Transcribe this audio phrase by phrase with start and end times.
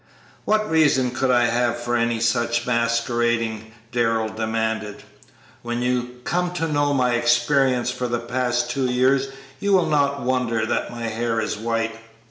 [0.45, 5.03] "What reason could I have for any such masquerading?" Darrell demanded;
[5.61, 9.27] "when you come to know my experience for the past two years
[9.59, 11.95] you will not wonder that my hair is white."